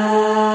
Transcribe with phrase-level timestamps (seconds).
[0.00, 0.47] Uh...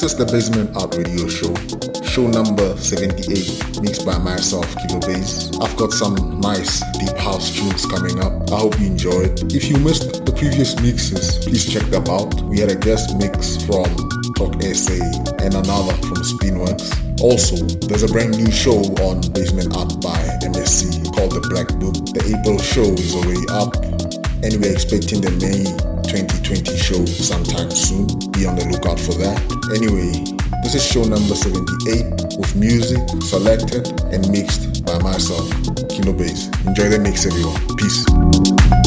[0.00, 1.52] This is the Basement Art Radio Show,
[2.00, 5.52] show number 78, mixed by myself, Kilo Bass.
[5.60, 8.32] I've got some nice deep house tunes coming up.
[8.48, 9.52] I hope you enjoyed.
[9.52, 12.32] If you missed the previous mixes, please check them out.
[12.48, 13.92] We had a guest mix from
[14.40, 15.04] Talk SA
[15.44, 16.88] and another from Spinworks.
[17.20, 21.92] Also, there's a brand new show on Basement Art by MSC called The Black Book.
[22.16, 23.76] The April show is already up
[24.40, 28.06] and we're expecting the May 2020 show sometime soon.
[28.32, 29.38] Be on the lookout for that.
[29.70, 30.10] Anyway,
[30.64, 35.48] this is show number 78 with music selected and mixed by myself,
[35.88, 36.50] Kino Bass.
[36.66, 37.60] Enjoy the mix, everyone.
[37.78, 38.79] Peace.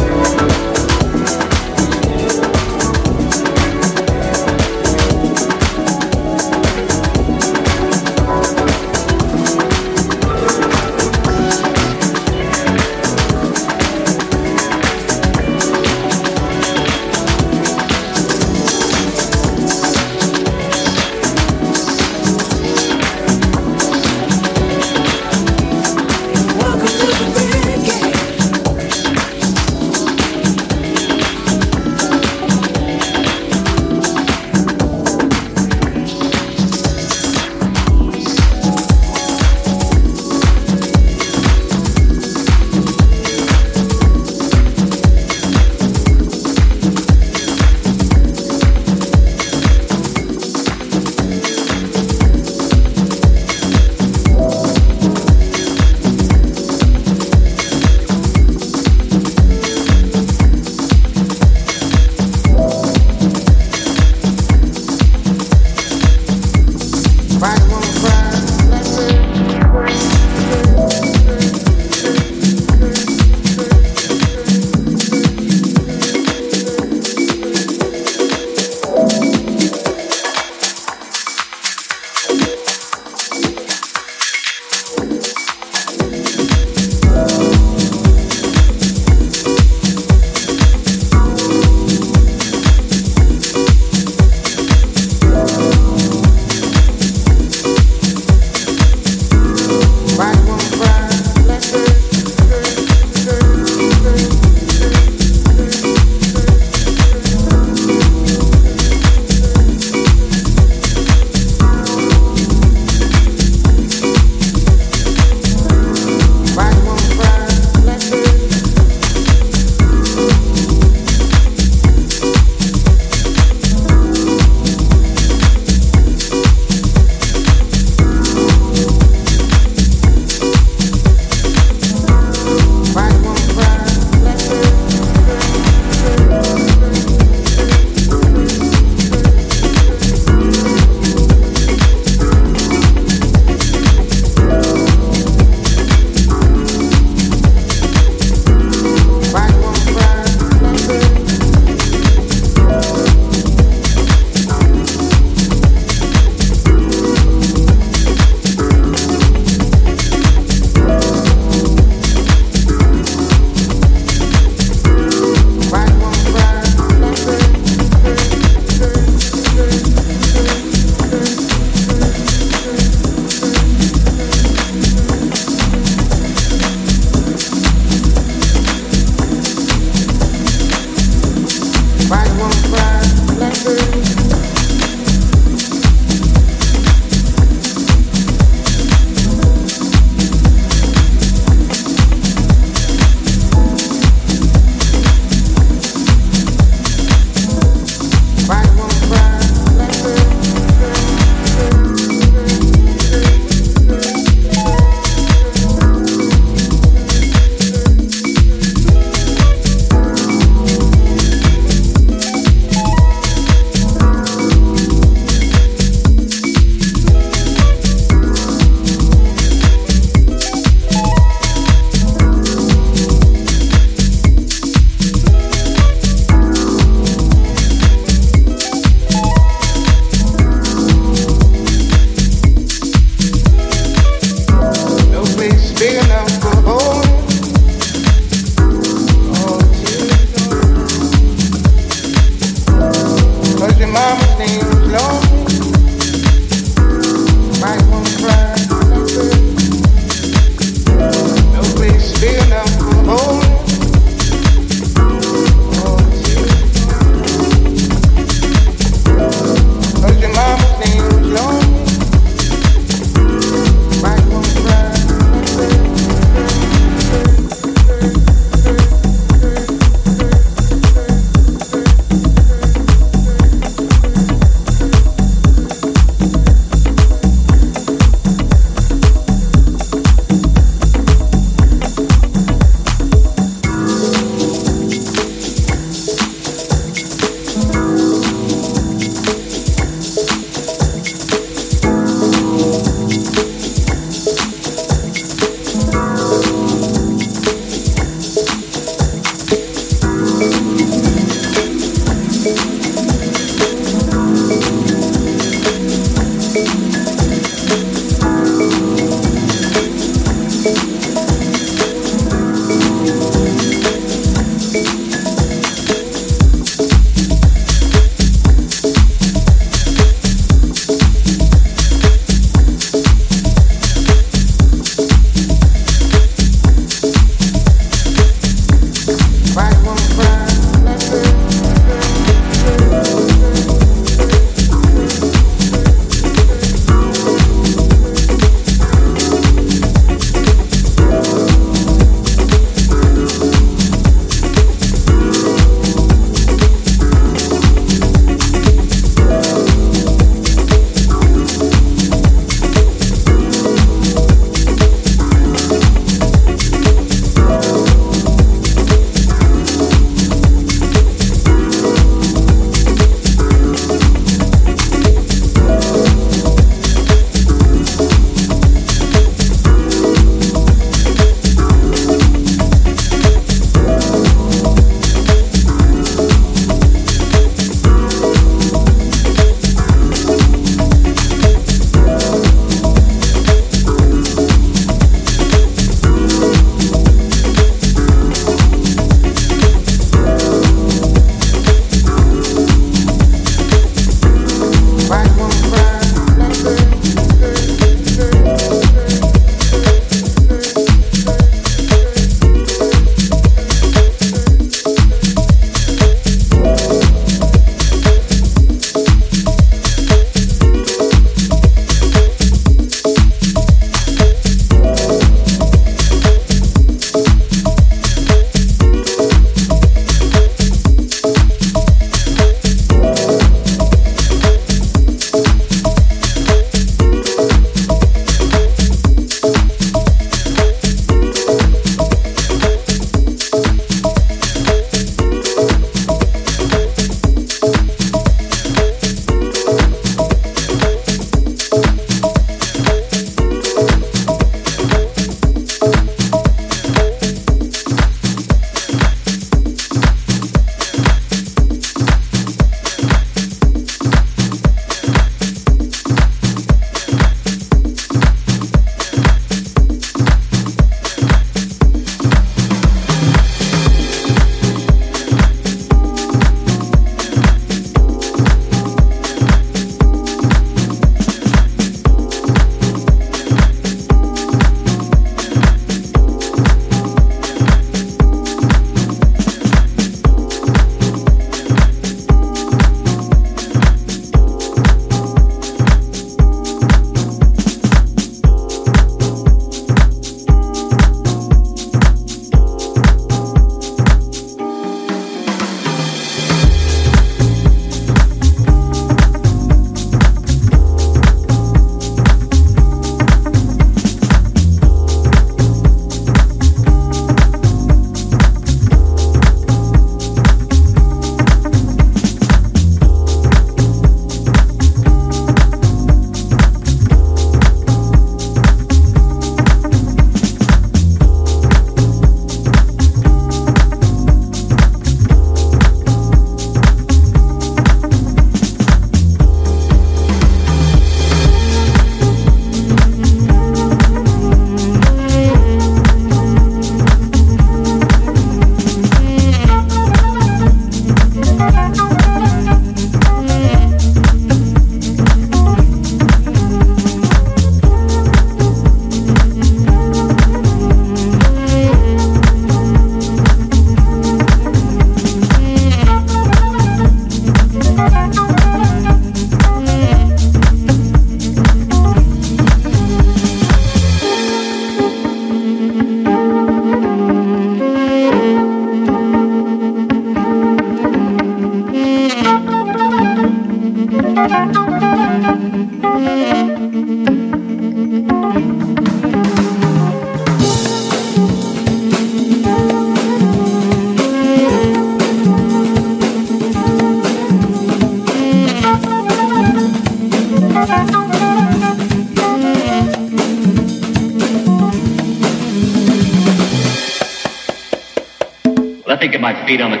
[599.71, 600.00] Feet on the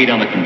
[0.00, 0.39] feet on the